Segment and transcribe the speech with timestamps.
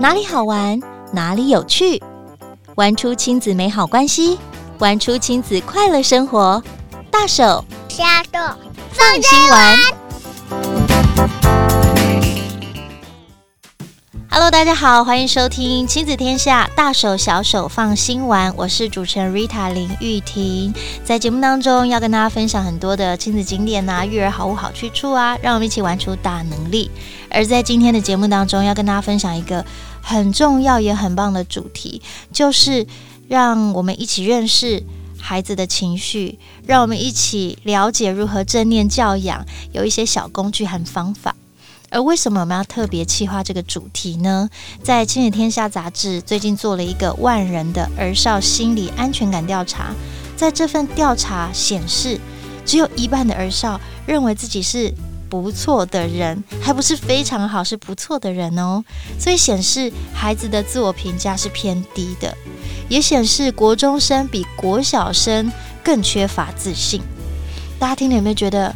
[0.00, 0.80] 哪里好玩，
[1.12, 2.02] 哪里有趣，
[2.74, 4.38] 玩出亲子美好关系，
[4.78, 6.62] 玩出亲子快乐生活。
[7.10, 8.02] 大手小
[8.32, 8.40] 手
[8.92, 9.78] 放心玩。
[14.32, 18.54] Hello，大家好，欢迎收听亲子天下大手小手放心玩。
[18.56, 20.72] 我是主持人 Rita 林玉婷，
[21.04, 26.90] 在节目当中要跟大家分享很多的亲子景点啊、育儿好物好去处啊，让我们一起玩出大能力。
[27.28, 29.64] 而在今天的节目当中，要跟大家分享一个
[30.02, 32.00] 很重要也很棒的主题，
[32.32, 32.86] 就是
[33.28, 34.82] 让我们一起认识
[35.18, 41.34] 孩子的情绪，让我们一起了解如何正念教养，有一些小工具和方法。
[41.92, 44.48] 而为什么我们要特别企划这个主题呢？
[44.80, 49.92] 在《亲子天下》杂志最近做了一个万人的儿少心理安全感调查，
[50.36, 52.20] 在这份调查显示，
[52.64, 54.94] 只有一半的儿少认为自己是
[55.30, 58.84] 不错的人，还不是非常好，是不错的人哦。
[59.18, 62.36] 所以显示孩子的自我评价是偏低的，
[62.88, 65.50] 也显示国中生比国小生
[65.82, 67.00] 更缺乏自信。
[67.78, 68.74] 大家听了有没有觉得？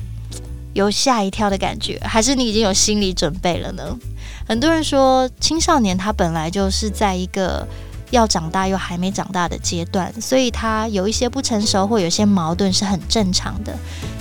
[0.72, 3.96] 有吓一跳的感觉，还是你已经有心理准备了呢？
[4.44, 7.64] 很多人说，青少年他本来就是在一个
[8.10, 13.72] 要长大又还没长大的阶段，所以他有一些不成熟或有些矛盾是很正常的。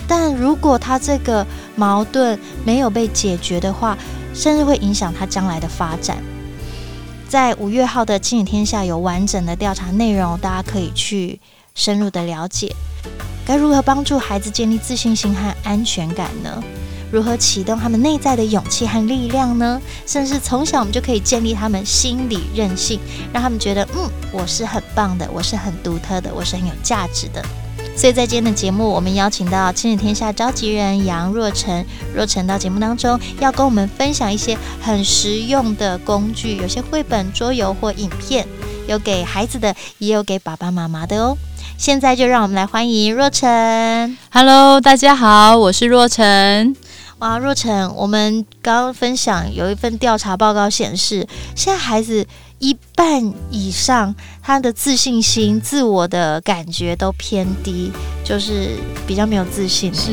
[0.08, 3.98] 但如果他这个矛盾没有被解决的话，
[4.34, 6.18] 甚至会影响他将来的发展。
[7.28, 11.40] 在五月号的《亲子天下》有完整的调查内容，大家可以去
[11.74, 12.76] 深入的了解。
[13.46, 16.64] 该如何帮助孩子建立自信心和安全感呢？
[17.12, 19.80] 如何启动他们内在的勇气和力量呢？
[20.06, 23.00] 甚至从小我们就可以建立他们心理韧性，
[23.32, 27.44] 让他们觉得，嗯，我是很棒的，我是很独特的，我是很有价值的。
[27.96, 38.46] 所以在今天的节目，我们邀请到亲子天下召集人杨若晨，若晨到节目当中要跟我们分享一些很实用的工具，有些绘本、桌游或影片，
[38.88, 41.38] 有给孩子的，也有给爸爸妈妈的哦。
[41.78, 44.18] 现在就让我们来欢迎若晨。
[44.32, 46.76] Hello，大家好，我是若晨。
[47.24, 51.26] 啊，若晨，我们刚刚分享有一份调查报告显示，
[51.56, 52.28] 现在孩子
[52.60, 57.94] 一半以上他的自信心、自我的感觉都偏低，
[58.26, 58.72] 就是
[59.08, 59.94] 比较没有自信。
[59.96, 60.12] 是，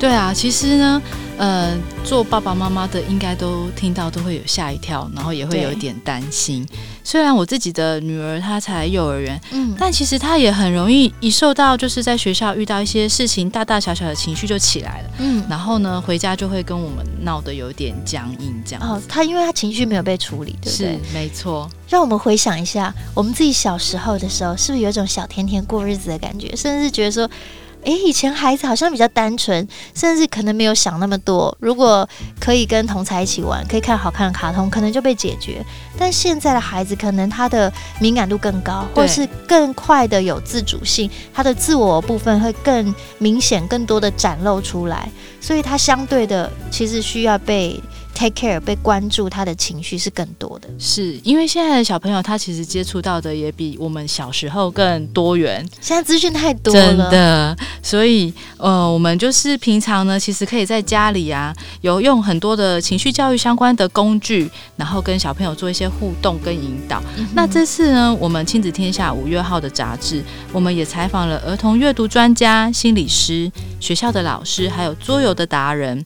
[0.00, 1.00] 对啊，其实呢。
[1.36, 6.64] 呃，做爸爸妈妈的应该都听到都会有吓一跳，然后也会有一点担心。
[7.02, 18.82] 虽然我自己的女儿她才幼儿园，嗯，但其实她也很容易一受到就是在学校遇到一些事情，大大小小的情绪就起来了，嗯，然后呢回家就会跟我们闹得有点僵硬这样。
[18.88, 20.92] 哦，她因为她情绪没有被处理，对不对？
[20.92, 21.68] 是，没错。
[21.88, 27.28] 让我们回想一下，我们自己小时候的时候，是不是有一种小甜甜过日子的感觉，甚至觉得说。
[27.84, 31.56] 诶，以前孩子好像比较单纯，甚至可能没有想那么多。
[31.60, 32.08] 如果
[32.40, 35.64] 可以跟同才一起玩，可以看好看的卡通，可能就被解决。
[35.98, 45.08] 但现在的孩子，可能他的敏感度更高，或是更快的有自主性，他的自我部分会更明显、更多的展露出来，
[45.40, 47.80] 所以他相对的其实需要被。
[48.14, 67.02] Take care 被关注，他的情绪是更多的，是因为现在的小朋友他其实接触到的也比我们小时候更多元，现在资讯太多了，真的，所以呃，我们就是平常呢，其实可以在家里啊，有用很多的情绪教育相关的工具，然后跟小朋友做一些互动跟引导。
[67.16, 73.50] 嗯、那这次呢，我们亲子天下五月号的杂志，我们也采访了儿童阅读专家、心理师、
[73.80, 76.04] 学校的老师，还有桌游的达人，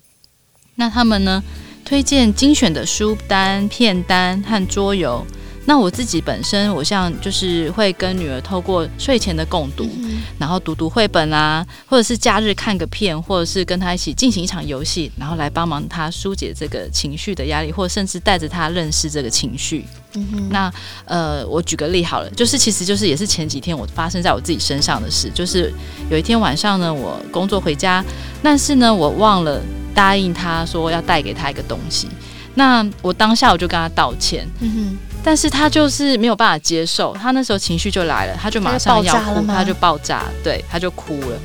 [0.77, 1.43] 那他们呢，
[1.89, 5.27] 推荐精选的书单、片单和桌游。
[5.69, 19.85] 那我自己本身，我像就是会跟女儿透过睡前的共读，嗯、然后读读绘本啊，或者是假日看个片，或者是跟她一起进行一场游戏，然后来帮忙她疏解这个情绪的压力，或甚至带着她认识这个情绪。
[20.15, 20.49] 嗯。
[20.51, 20.73] 那
[21.05, 25.71] 呃，我举个例好了，就是其实就是也是前几天我发生在我自己身上的事，就是
[26.11, 28.03] 有一天晚上呢，我工作回家，
[28.43, 29.61] 但是呢，我忘了。
[29.95, 32.07] 答应他说要带给他一个东西，
[32.55, 34.99] 那我当下我就跟他道歉，嗯哼，
[35.29, 41.37] 但是他就是没有办法接受，他那时候情绪就来了，他就马上要哭，他就爆炸，对，他就哭了，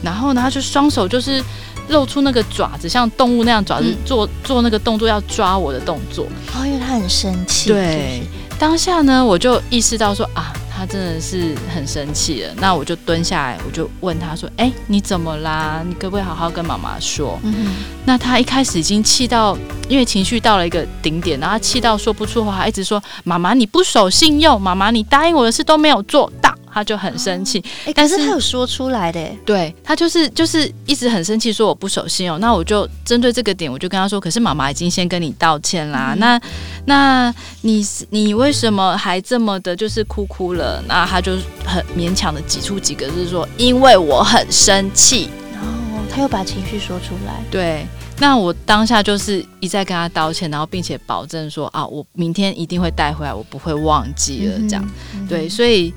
[0.00, 1.42] 然后呢，他就双手就是
[1.88, 6.24] 露出那个爪子，像动物那样爪子做做那个动作要抓我的动作，
[6.54, 8.22] 哦，因为他很生气，对，
[8.60, 10.52] 当下呢，我就意识到说啊。
[10.82, 15.80] 他真的是很生气了，那我就蹲下来，我就问他说：“哎、欸，你怎么啦？
[15.86, 17.72] 你可不可以好好跟妈妈说？”嗯、
[18.04, 19.56] 那他一开始已经气到，
[19.88, 26.41] 因为情绪到了一个顶点，然后气到说不出话，一直说：“妈妈你不守信用，妈妈你答应我的事都没有做到。”
[26.72, 27.62] 他就很生气。
[27.84, 32.40] 哎、哦，但是他有说出来的，对他就是就是一直很生气，说我不守信用。
[32.40, 36.14] 那我就针对这个点，我就跟他说，可是妈妈已经先跟你道歉啦。
[36.14, 36.40] 嗯、那
[36.86, 40.82] 那你你为什么还这么的，就是哭哭了？
[40.88, 41.32] 那他就
[41.64, 45.28] 很勉强的挤出几个字说，因为我很生气。
[45.54, 47.42] 哦，他又把情绪说出来。
[47.50, 47.86] 对。
[48.18, 54.58] 那我当下就是一再跟他道歉，然后并且保证说啊，我明天一定会带回来，我不会忘记了。
[54.68, 55.92] 这样，嗯、对，所以。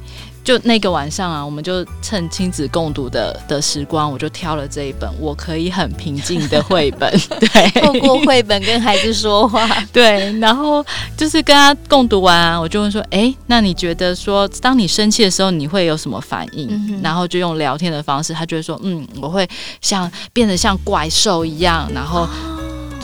[0.46, 10.86] 就那个晚上啊，我们就趁亲子共读的的时光，我就挑了这一本我可以很平静的绘本， 对，透过绘本跟孩子说话， 对，然后
[11.18, 16.70] 就是跟他共读完啊，我就问说，哎、欸，那你觉得说，当你生气的时候，你会有什么反应？
[16.70, 19.50] 嗯、然后就用聊天的方式，他就会说，嗯，我会
[19.82, 22.30] 像变得像怪兽一样，然后。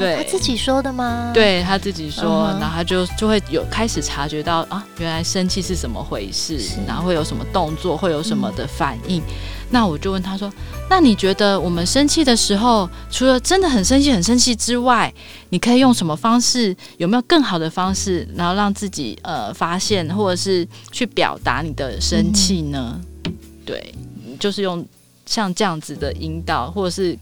[0.01, 1.31] 对，他自己说的吗？
[1.33, 9.21] 对，他自己说，嗯、然后他就就会有开始察觉到啊，原来生气是怎么回事，然后会有什么动作，会有什么的反应。
[9.21, 9.33] 嗯、
[9.69, 10.51] 那我就问他说
[10.89, 15.13] ：“那你觉得我们生气的时候，除了真的很生气、很生气之外，
[15.49, 16.75] 你可以用什么方式？
[16.97, 23.33] 有没有更好的方式，然后让自己呃发现，或者是去表达你的生气呢？”嗯、
[23.63, 23.93] 对，
[24.39, 24.83] 就是用
[25.25, 27.15] 像这样子的引导，或者是。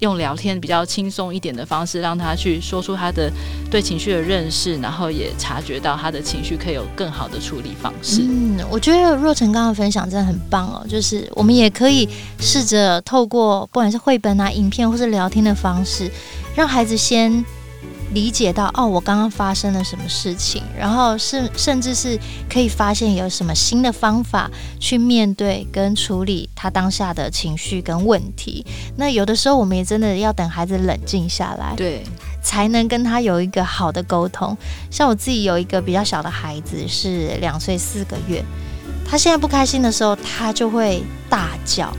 [0.00, 3.30] 用聊天比较轻松一点的方式，让他去说出他的
[3.70, 8.22] 对情绪的认识，然后也察觉到他的情绪可以有更好的处理方式。
[8.22, 12.08] 嗯，我觉得若晨刚刚分享真的很棒哦，就是我们也可以
[12.38, 16.10] 试着透过不管是绘本啊、影片或是聊天的方式，
[16.54, 17.44] 让孩子先。
[18.14, 22.18] 理解到哦，我刚刚发生了什么事情，然后是甚至是
[22.48, 24.50] 可以发现有什么新的方法
[24.80, 28.64] 去面对跟处理他当下的情绪跟问题。
[28.96, 32.02] 那有的时候我们也真的要等孩子冷静下来，对，
[32.42, 34.56] 才能跟他有一个好的沟通。
[34.90, 38.42] 像我自己有一个比较小的孩子，是两岁四个月，
[39.06, 41.92] 他现在不开心的时候，他就会大叫。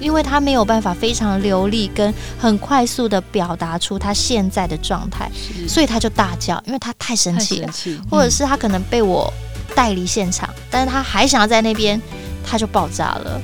[0.00, 5.30] 因为他没有办法非常流利跟很快速的表达出他现在的状态，
[5.68, 9.32] 所以他就大叫，因为他太生气了，嗯、或者是他可能被我
[9.74, 12.00] 带离现场，但是他还想要在那边，
[12.44, 13.40] 他就爆炸了。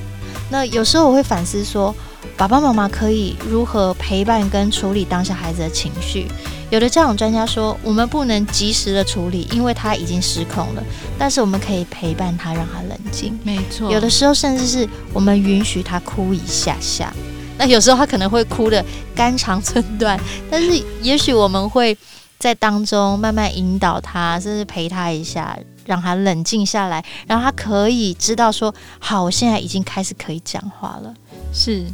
[0.49, 1.95] 那有时候我会反思说，
[2.35, 6.27] 爸爸妈妈可以如何陪伴跟处理当下孩子的情绪？
[6.71, 10.81] 有的家长专家说，我们不能及时的处理，因为他已经失控了。
[11.19, 13.37] 但是我们可以陪伴他，让他冷静。
[13.43, 17.13] 没错，有的时候甚至是我们允许他哭一下下。
[17.57, 18.83] 那有时候他可能会哭的
[19.13, 20.17] 肝肠寸断，
[20.49, 21.95] 但是也许我们会
[22.39, 31.13] 在当中慢慢引导他，甚至陪他一下，让他冷静下来，然后他可以知道说：好，我现在已经开始可以讲话了。
[31.53, 31.85] 是。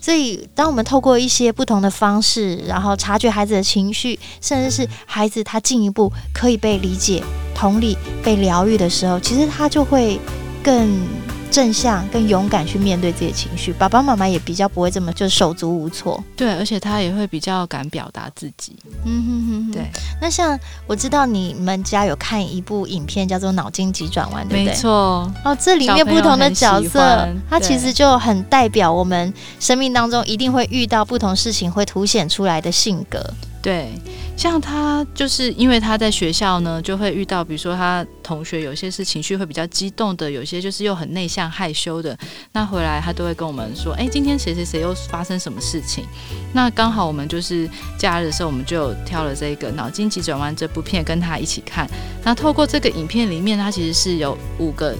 [0.00, 7.22] 所以，当我们透过一些不同的方式，然后察觉孩子的情绪，甚至是孩子他进一步可以被理解、
[7.54, 10.18] 同理、被疗愈的时候，其实他就会
[10.62, 11.06] 更。
[11.52, 16.22] 正向、跟勇敢去面对自己的情绪，爸爸妈妈也比较不会这么就手足无措。
[16.34, 18.74] 对，而且他也会比较敢表达自己。
[19.04, 19.86] 嗯哼哼，对。
[20.20, 24.72] 那像我知道你们家有看一部影片，叫做《脑筋急转弯》，对不对？
[24.72, 25.30] 没错。
[25.44, 33.22] 哦，这里面不同的角色，它其实就很代表我们生命当中一定会遇到不同事情会凸显出来的性格。
[33.62, 33.92] 对，
[34.36, 42.18] 像他就是因为他在学校呢，就会遇到，比如说他同学有些是情绪会比较激动的，有些就是又很内向害羞的。
[42.52, 46.04] 那回来他都会跟我们说，哎，今天谁谁谁又发生什么事情？
[46.52, 51.88] 那刚好我们就是假日的时候，我们就挑了这个《脑筋急转弯》这部片跟他一起看。
[52.24, 54.92] 那透过这个影片里面，它其实是有五个。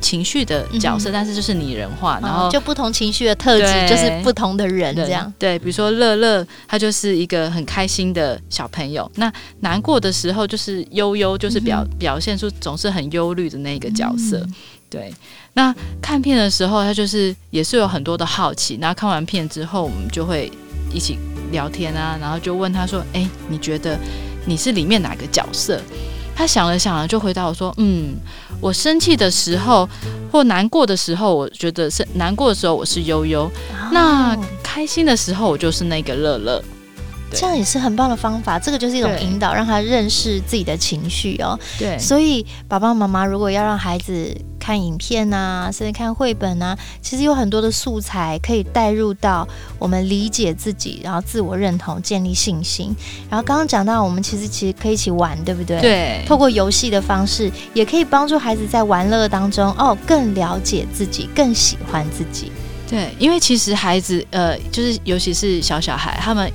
[0.00, 5.32] 情绪的角色，嗯、但是就是拟人化，然后、哦、就不同情绪的特质，就是不同的人这样。
[5.38, 9.10] 对，比如说乐乐，他就是一个很开心的小朋友。
[9.16, 14.38] 那难过的时候，就是悠悠，就是表、嗯、表现出总是很忧虑的那个角色。
[14.38, 14.54] 嗯、
[14.88, 15.14] 对，
[15.52, 18.78] 那看片的时候，他就是也是有很多的好奇。
[18.78, 20.50] 那看完片之后，我们就会
[20.92, 21.18] 一起
[21.52, 23.98] 聊天啊，然后就问他说：“哎，你觉得
[24.46, 25.80] 你是里面哪个角色？”
[26.34, 28.14] 他想了想了，就回答我说：“嗯。”
[28.60, 29.88] 我生气的时候，
[30.30, 33.50] 或难过的时候，我觉得是难过的时候，我是悠悠；哦、
[33.90, 36.62] 那开心的时候，我就是那个乐乐。
[37.32, 41.58] 这样也是很棒的方法，这个就是一种引导，让他认识自己的情绪哦。
[41.78, 49.46] 对，所以爸爸妈妈如果要让孩子看影片啊，甚至看绘本啊，其实有很多的素材可以带入到
[49.78, 52.94] 我们理解自己，然后自我认同、建立信心。
[53.28, 55.80] 然后刚刚讲到，我们其实其实可以一起玩，对不对？
[55.80, 56.24] 对。
[56.26, 62.52] 透过游戏的方式，也可以帮助孩子在玩乐当中哦，更了解自己，更喜欢自己。
[62.88, 66.50] 对，因为其实孩子呃，就是尤其是小小孩，他们。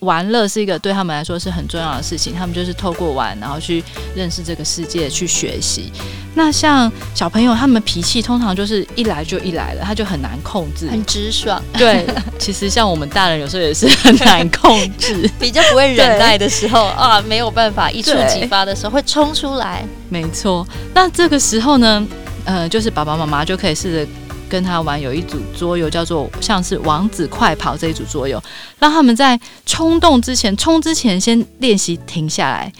[0.00, 3.82] 玩乐是一个对他们来说是很重要的事情，他们就是透过玩，然后去
[4.14, 5.90] 认识这个世界，去学习。
[6.34, 11.62] 那像小朋友，他们脾气通常就是一来就一来了，他就很难控制，很直爽。
[11.72, 12.06] 对，
[12.38, 19.82] 其实像我们大人有时候也是很难控制， 比较不会忍耐的时候啊，没有办法一触即发的时候会冲出来。
[20.10, 22.06] 没错，那这个时候呢，
[22.44, 24.10] 呃，就是爸爸妈妈就可以试着。
[24.48, 28.42] 跟他玩有一组桌游，叫做像是王子快跑这一组桌游，
[28.78, 32.72] 让他们在冲动之前、冲之前先练习停下来。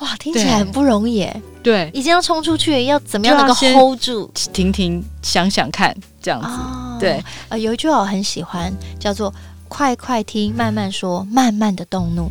[0.00, 1.42] 哇，听起来很不容易耶。
[1.62, 4.30] 对，已经要冲出去，要怎么样能够 hold 住？
[4.52, 6.46] 停停，想想看，这样子。
[6.46, 9.32] 哦、对，呃，有一句话我很喜欢，叫做
[9.68, 12.30] “快快听，慢慢说，慢慢的动怒”。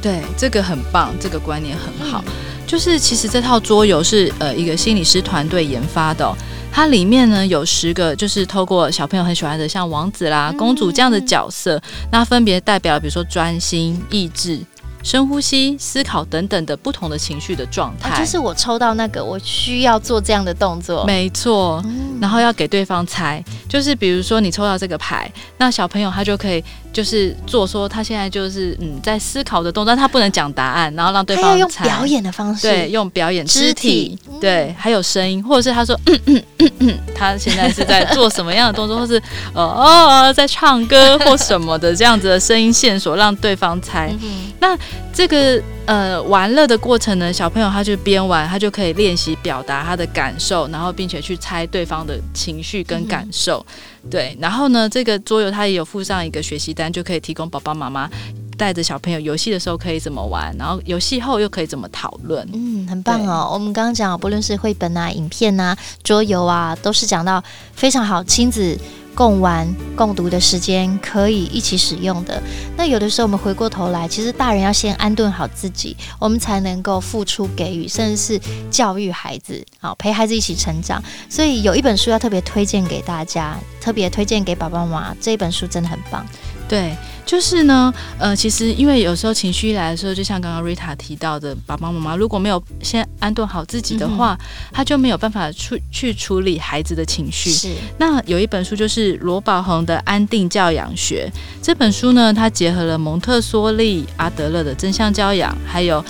[0.00, 2.24] 对，这个很棒，这个观念很好。
[2.26, 2.32] 嗯、
[2.66, 6.34] 就是其实这套桌游是呃一个心理师团队研发的、哦。
[6.72, 14.58] 它里面呢有十个，就是透过小朋友很喜欢的，像王子啦、公主这样的角色，那分别代表，比如说专心、意志。
[15.04, 21.04] 深呼吸、思考等等的不同的情绪的状态，啊，就是我抽到那个，我需要做这样的动作。
[21.04, 26.62] 没错，嗯、然后要给对方猜，就是比如说你抽到这个牌，那小朋友他就可以
[26.92, 31.86] 就是做说他现在就是嗯在思考的动作，但他不能讲答案，然后让对方猜。
[31.86, 39.16] 用表演的方式，对，用表演肢体，对，还有声音，或者是他说嗯嗯嗯嗯，他现在是在做什么样的动作，或是
[39.54, 44.14] 哦哦在唱歌或什么的这样子的声音线索，让对方猜。
[44.22, 44.76] 嗯、那
[45.14, 53.64] 这个呃玩乐的过程呢，小朋友他就边玩，他就可以练习表达他的感受，然后并且去猜对方的情绪跟感受。
[53.68, 53.72] 嗯、
[54.10, 58.10] 对，然后呢，这个桌游它也有附上一个学习单，就可以提供爸爸妈妈
[58.56, 62.46] 带着小朋友游戏的时候可以怎么玩，然后游戏后又可以怎么讨论。
[62.52, 63.50] 嗯，很棒哦。
[63.52, 67.42] 我们刚刚讲，不论是绘本啊、影片啊、桌游啊，都是讲到
[67.74, 68.78] 非常好亲子。
[69.14, 72.42] 共玩共读的时间可以一起使用的。
[72.76, 78.40] 那有的时候我们回过头来，其实大人要先安顿好自己，我们才能够付出给予，甚至是
[78.70, 81.02] 教育孩子，好陪孩子一起成长。
[81.28, 86.26] 所以有一本书要特别推荐给大家，特别推荐给爸爸妈妈，这一本书真的很棒。
[86.72, 97.50] 对，就是呢，呃，其实因为有时候情绪一来的时候，就像刚刚 Rita 提到的，爸爸妈妈如果没有先安顿好自己的话，嗯、他就没有办法去去处理孩子的情绪。
[97.50, 106.02] 是，那有一本书就是罗宝恒的《安定教养学》这本书呢，它结合了蒙特梭利、阿德勒的真相教养，还有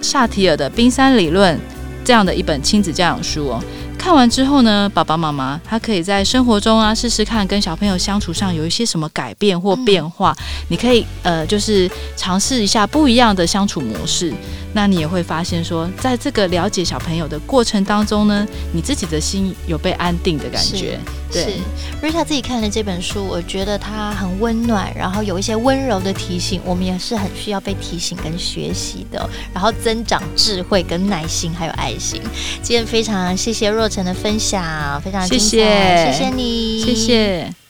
[0.00, 1.56] 萨提尔的冰山理论
[2.04, 3.62] 这样的一本亲子教养书哦。
[4.02, 10.32] 看完之后呢，爸爸妈妈他可以在生活中啊试试看，跟小朋友相处上有一些什么改变或变化。
[10.32, 14.34] 嗯、你可以呃，就是尝试一下不一样的相处模式。
[14.74, 20.98] 那你也会发现说，在这个了解小朋友的过程当中呢，你自己的心有被安定的感觉。
[21.32, 32.20] 是，对是，Rita 自己看了这本书，我觉得它很温暖，然后有一些温柔的提醒，我们也是很需要被提醒跟学习的，然后增长智慧跟耐心还有爱心。
[32.62, 37.61] 今天非常谢谢若晨的分享，非常，谢谢，谢谢你，谢谢。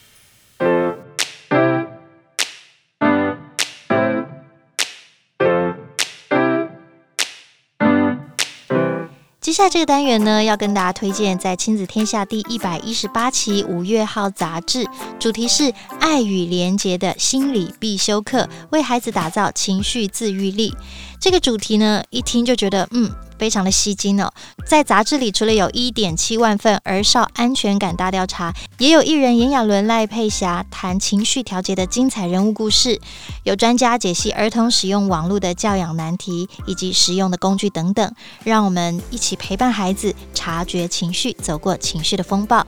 [9.52, 14.86] 接下来这个单元呢，要跟大家推荐在《亲子天下》第一百一十八期五月号杂志，
[15.20, 20.74] 主题是“爱与连结的心理必修课”，为孩子打造情绪自愈力。
[21.20, 23.12] 这个主题呢，一听就觉得嗯。
[23.42, 24.32] 非常的吸睛哦！
[24.64, 33.00] 在杂志里，除了有一点七万份儿少安全感大调查，也有艺人炎亚纶、赖佩霞谈情绪调节的精彩人物故事，
[33.42, 42.64] 有专家解析儿童使用网络的教养难题以及实用的工具等等，让我们一起陪伴孩子察觉情绪，走过情绪的风暴。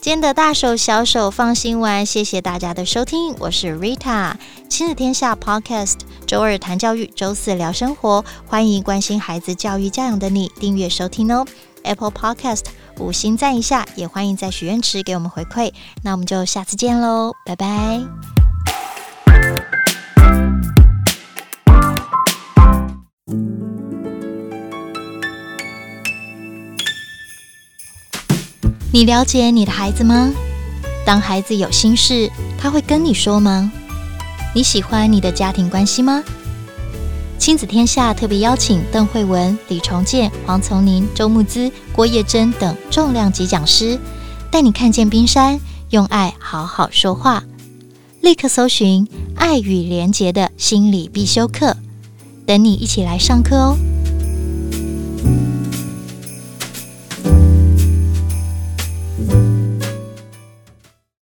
[0.00, 4.34] 今天的大手小手放心玩，谢谢大家的收听，我是 Rita，
[4.66, 11.44] 亲子天下 Podcast，周二谈教育，周四聊生活，欢迎关心孩子教育教养的你订阅收听哦。
[11.82, 12.64] Apple Podcast
[12.98, 15.70] 五星赞一下，也欢迎在许愿池给我们回馈，
[16.02, 18.39] 那我们就下次见喽，拜拜。
[28.92, 30.32] 你了解你的孩子吗？
[31.06, 32.28] 当孩子有心事，
[32.58, 33.70] 他会跟你说吗？
[34.52, 36.24] 你喜欢你的家庭关系吗？
[37.38, 43.96] 亲子天下特别邀请邓惠文、李重建、黄从宁、周慕姿、郭叶珍等重量级讲师，
[44.50, 47.44] 带你看见冰山，用爱好好说话。
[48.20, 49.06] 立刻搜寻
[49.36, 51.76] “爱与连结”的心理必修课，
[52.44, 53.76] 等你一起来上课哦。